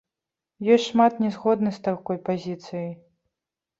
[0.75, 2.91] Ёсць шмат не згодных з такой пазіцыяй.